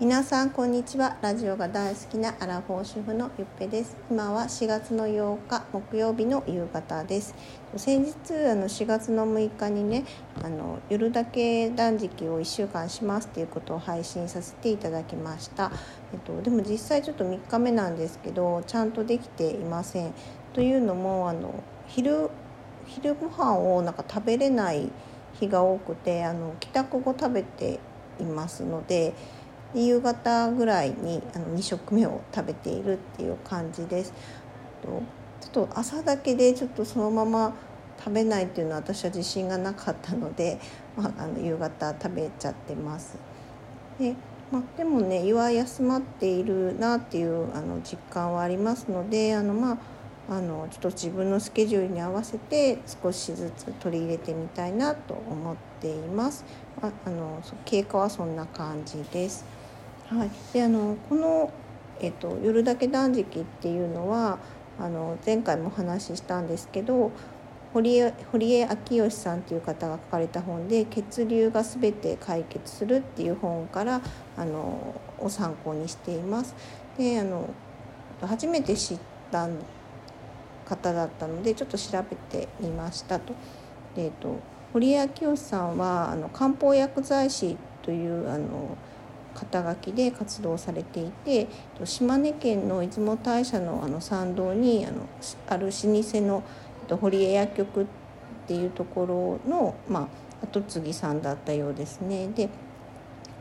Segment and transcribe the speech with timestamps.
[0.00, 1.18] 皆さんこんにちは。
[1.20, 3.98] ラジオが大好きなアラフォー主婦のゆっぺです。
[4.10, 7.34] 今は4月の8日木曜日の夕方です。
[7.76, 8.14] 先日
[8.50, 10.06] あの4月の6日にね
[10.42, 15.70] あの夜だけ断食を1週間しますっていうことを配信させていただきました、
[16.14, 20.14] えっと、でも実際ちょっと3日目なんですけどちゃんとできていません。
[20.54, 22.30] というのもあの昼
[22.86, 24.90] 昼ご飯をなんか食べれない
[25.34, 27.80] 日が多くてあの帰宅後食べて
[28.18, 29.12] いますので
[29.74, 34.12] で夕方ぐらいにあの2食目を食べているっていう感じです。
[34.82, 35.02] ちょ
[35.46, 37.54] っと朝だけでちょっとそのまま
[37.98, 40.58] 食べないっていうのは私は自信がなかったので、
[40.96, 43.16] まあ、あの夕方食べちゃってます。
[43.98, 44.14] で
[44.50, 49.78] まあ、でもね胃は休まっているなっていうあの実感はありますのであのまあ
[50.28, 56.44] あのちょっと自分のスケジュールに合わせて少しずつ取り入れてみたいなと思っています。
[56.82, 59.44] ああの経過はそんな感じです。
[60.10, 61.52] はい、であのこの、
[62.00, 64.40] えっと、夜だけ断食っていうのは
[64.76, 67.12] あの前回もお話ししたんですけど
[67.72, 74.00] 堀江堀江昭義さんっていう方が書かれた本で「血流が全て解決する」っていう本から
[74.36, 76.56] あのを参考にしています。
[76.98, 77.48] であの
[78.20, 78.98] 初めて知っ
[79.30, 79.48] た
[80.64, 83.32] 方だったのでちょっと調べてみましたと。
[83.96, 84.36] えっと、
[84.72, 88.76] 堀江昭義さんはあの漢方薬剤師というあの
[89.34, 91.48] 肩書きで活動されていて
[91.84, 95.06] 島根県の出雲大社のあの参道にあの
[95.48, 96.42] ある老舗の
[96.96, 97.86] 堀江薬局っ
[98.46, 100.08] ていうところの、ま
[100.42, 102.28] あ、後継ぎさんだったようですね。
[102.28, 102.48] で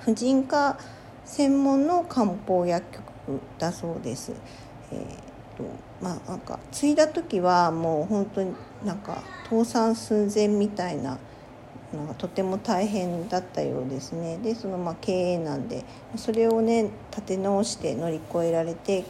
[0.00, 0.78] 婦人科
[1.24, 4.32] 専門の漢方薬局だそうです。
[4.92, 5.64] えーと
[6.00, 8.54] まあ、なんか継いだ時はもう本当に
[8.84, 11.18] なんか倒産寸前みたいな
[11.94, 15.84] のがとても大変だったようですねでそのまあ経営なんで
[16.16, 19.04] それをね立て直して乗り越えられて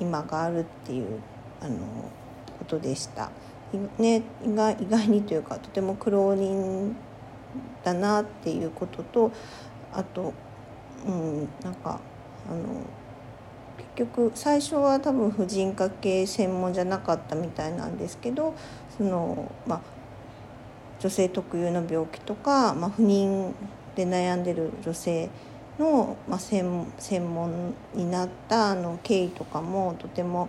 [0.00, 1.20] 今があるっていう
[1.60, 1.76] あの
[2.58, 3.30] ことでした。
[3.98, 6.94] ね、意外意外にというかとても苦労人
[7.82, 9.32] だなっていうことと
[9.92, 10.32] あと、
[11.06, 12.00] うん、なんか
[12.48, 12.82] あの
[13.96, 18.54] 結局最初は多分婦人科系専門じゃなかったみたいなんですけど
[18.96, 19.95] そのまあ
[21.00, 23.52] 女性特有の病気とか、まあ、不妊
[23.94, 25.28] で悩んでる女性
[25.78, 30.48] の、まあ、専専門になったあの経緯とかもとても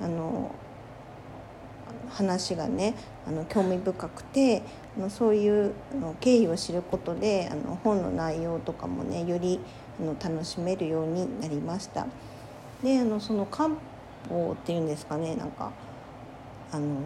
[0.00, 0.54] あの
[2.10, 2.94] 話がね
[3.26, 4.62] あの興味深くて
[4.96, 9.60] あのそういうの経緯を知ることであの本の内容とかもねより
[10.00, 12.06] あの楽しめるようになりました。
[12.82, 13.70] であのその漢
[14.28, 15.72] 方っていうんですかねなんか
[16.70, 17.00] あの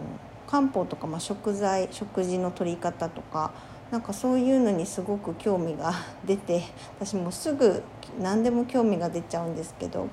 [0.47, 3.51] 漢方とか、まあ、食材食事の取り方とか
[3.91, 5.93] なんかそういうのにすごく興味が
[6.25, 6.63] 出て
[6.99, 7.83] 私もすぐ
[8.21, 10.07] 何でも興味が出ちゃうんですけど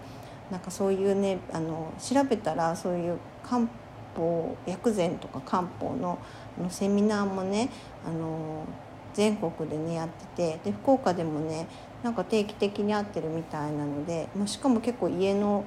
[0.51, 3.67] なんかそういうねあの調べたらそういう漢
[4.15, 6.19] 方薬膳とか漢方の
[6.59, 7.71] あのセミナーもね
[8.07, 8.67] あの
[9.15, 11.67] 全国でねやっててで福岡でもね
[12.03, 15.65] なんか定期的に会ってるみたいなので、まあ、しかも結構家の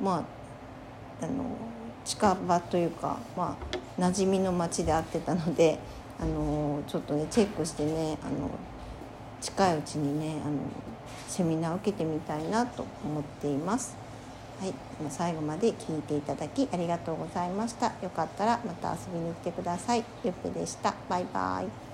[0.00, 0.24] ま
[1.20, 1.44] ああの
[2.04, 5.78] 近場というか、まあ、馴染みの町で会ってたので、
[6.20, 8.50] あのちょっとねチェックしてねあの
[9.40, 10.58] 近いうちにねあの
[11.28, 13.96] セミナーを受けてみたいなと思っています。
[14.60, 14.74] はい、
[15.10, 17.86] 最後まで聞いていただきありがとうございました。
[18.02, 20.04] よかったらまた遊びに来てください。
[20.22, 20.94] ゆっぺでした。
[21.08, 21.93] バイバイ。